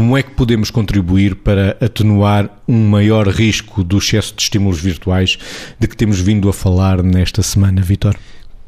[0.00, 5.38] Como é que podemos contribuir para atenuar um maior risco do excesso de estímulos virtuais
[5.78, 8.16] de que temos vindo a falar nesta semana, Vitor?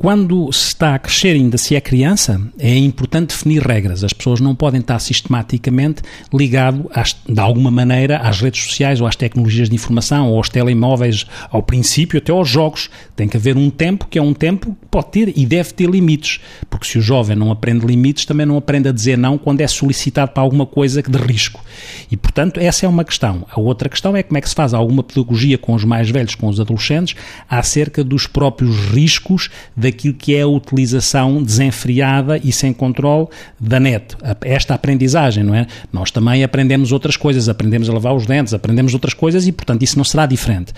[0.03, 4.03] Quando se está a crescer, ainda se é criança, é importante definir regras.
[4.03, 6.03] As pessoas não podem estar sistematicamente
[6.35, 10.49] ligado, às, de alguma maneira, às redes sociais ou às tecnologias de informação ou aos
[10.49, 12.91] telemóveis, ao princípio, até aos jogos.
[13.14, 15.89] Tem que haver um tempo que é um tempo que pode ter e deve ter
[15.89, 16.41] limites.
[16.69, 19.69] Porque se o jovem não aprende limites, também não aprende a dizer não quando é
[19.69, 21.64] solicitado para alguma coisa de risco.
[22.11, 23.46] E, portanto, essa é uma questão.
[23.49, 26.35] A outra questão é como é que se faz alguma pedagogia com os mais velhos,
[26.35, 27.14] com os adolescentes,
[27.49, 33.28] acerca dos próprios riscos da daquilo que é a utilização desenfreada e sem controle
[33.61, 34.17] da net.
[34.41, 35.67] Esta aprendizagem, não é?
[35.92, 39.83] Nós também aprendemos outras coisas, aprendemos a lavar os dentes, aprendemos outras coisas e, portanto,
[39.83, 40.73] isso não será diferente.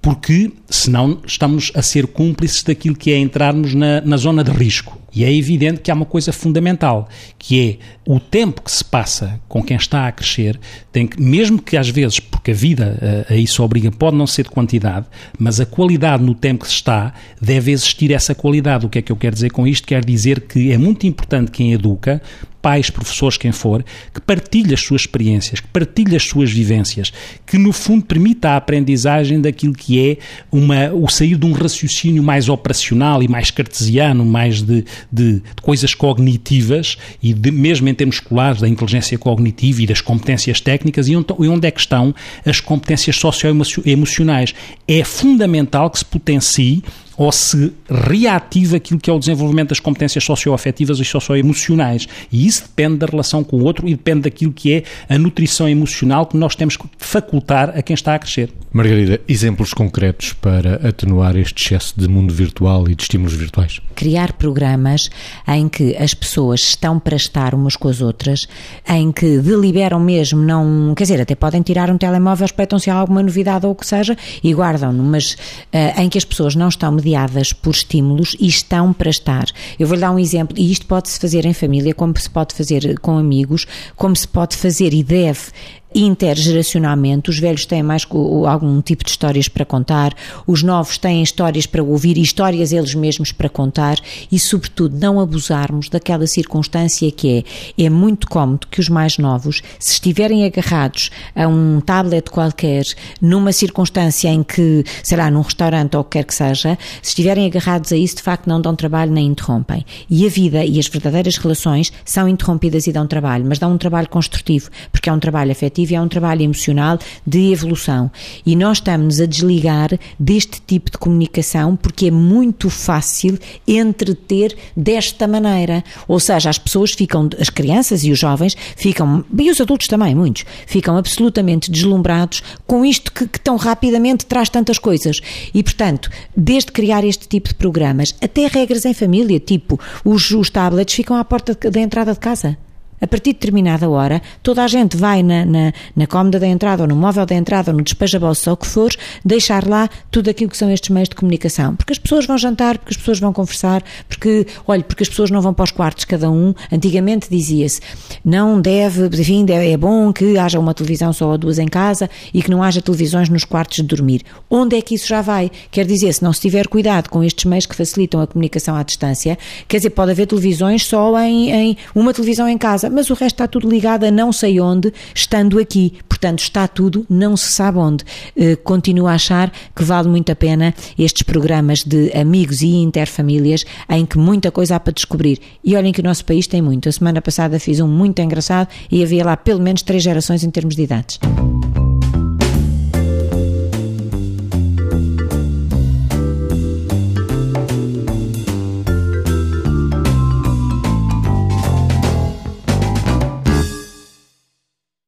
[0.00, 4.98] Porque, senão, estamos a ser cúmplices daquilo que é entrarmos na, na zona de risco.
[5.14, 7.06] E é evidente que há uma coisa fundamental,
[7.38, 10.58] que é o tempo que se passa com quem está a crescer,
[10.90, 14.26] tem que, mesmo que às vezes, porque a vida a, a isso obriga, pode não
[14.26, 15.06] ser de quantidade,
[15.38, 18.86] mas a qualidade no tempo que se está, deve existir essa qualidade.
[18.86, 19.86] O que é que eu quero dizer com isto?
[19.86, 22.22] Quer dizer que é muito importante quem educa
[22.62, 27.12] pais, professores, quem for, que partilhe as suas experiências, que partilhe as suas vivências,
[27.44, 30.16] que no fundo permita a aprendizagem daquilo que é
[30.50, 35.62] uma, o sair de um raciocínio mais operacional e mais cartesiano, mais de, de, de
[35.62, 41.08] coisas cognitivas e de, mesmo em termos escolares da inteligência cognitiva e das competências técnicas
[41.08, 42.14] e onde, onde é que estão
[42.46, 44.54] as competências socioemocionais.
[44.86, 46.82] É fundamental que se potencie
[47.16, 52.08] ou se reativa aquilo que é o desenvolvimento das competências socioafetivas e socioemocionais.
[52.30, 55.68] E isso depende da relação com o outro e depende daquilo que é a nutrição
[55.68, 58.50] emocional que nós temos que facultar a quem está a crescer.
[58.72, 63.80] Margarida, exemplos concretos para atenuar este excesso de mundo virtual e de estímulos virtuais?
[63.94, 65.10] Criar programas
[65.46, 68.48] em que as pessoas estão para estar umas com as outras,
[68.88, 73.22] em que deliberam mesmo, não, quer dizer, até podem tirar um telemóvel, respeitam-se a alguma
[73.22, 76.96] novidade ou o que seja e guardam-no, mas uh, em que as pessoas não estão
[77.02, 79.46] mediadas por estímulos e estão para estar.
[79.78, 82.98] Eu vou-lhe dar um exemplo, e isto pode-se fazer em família, como se pode fazer
[83.00, 85.50] com amigos, como se pode fazer e deve
[85.94, 87.30] intergeracionalmente.
[87.30, 88.06] Os velhos têm mais
[88.48, 90.14] algum tipo de histórias para contar,
[90.46, 93.98] os novos têm histórias para ouvir e histórias eles mesmos para contar
[94.30, 97.44] e, sobretudo, não abusarmos daquela circunstância que
[97.78, 102.84] é, é muito cómodo que os mais novos, se estiverem agarrados a um tablet qualquer,
[103.20, 107.10] numa circunstância em que, sei lá, num restaurante ou o que quer que seja, se
[107.10, 109.84] estiverem agarrados a isso, de facto não dão trabalho nem interrompem.
[110.08, 113.78] E a vida e as verdadeiras relações são interrompidas e dão trabalho, mas dão um
[113.78, 118.10] trabalho construtivo, porque é um trabalho afetivo afetivo e é um trabalho emocional de evolução.
[118.46, 125.26] E nós estamos a desligar deste tipo de comunicação porque é muito fácil entreter desta
[125.26, 125.84] maneira.
[126.06, 130.14] Ou seja, as pessoas ficam, as crianças e os jovens ficam, e os adultos também,
[130.14, 135.20] muitos, ficam absolutamente deslumbrados com isto que, que tão rapidamente traz tantas coisas.
[135.52, 140.50] E, portanto, desde criar este tipo de programas, até regras em família, tipo os, os
[140.50, 142.56] tablets ficam à porta da entrada de casa
[143.02, 146.84] a partir de determinada hora, toda a gente vai na, na, na cómoda da entrada,
[146.84, 148.92] ou no móvel da entrada, ou no despeja-bolsa, ou o que for,
[149.24, 151.74] deixar lá tudo aquilo que são estes meios de comunicação.
[151.74, 155.30] Porque as pessoas vão jantar, porque as pessoas vão conversar, porque, olha, porque as pessoas
[155.32, 156.54] não vão para os quartos cada um.
[156.70, 157.80] Antigamente dizia-se,
[158.24, 162.40] não deve, enfim, é bom que haja uma televisão só ou duas em casa e
[162.40, 164.22] que não haja televisões nos quartos de dormir.
[164.48, 165.50] Onde é que isso já vai?
[165.72, 168.82] Quer dizer, se não se tiver cuidado com estes meios que facilitam a comunicação à
[168.84, 169.36] distância,
[169.66, 173.36] quer dizer, pode haver televisões só em, em uma televisão em casa, mas o resto
[173.36, 175.94] está tudo ligado a não sei onde, estando aqui.
[176.08, 178.04] Portanto, está tudo, não se sabe onde.
[178.36, 183.64] Uh, continuo a achar que vale muito a pena estes programas de amigos e interfamílias
[183.88, 185.40] em que muita coisa há para descobrir.
[185.64, 186.88] E olhem que o nosso país tem muito.
[186.88, 190.50] A semana passada fiz um muito engraçado e havia lá pelo menos três gerações em
[190.50, 191.18] termos de idades.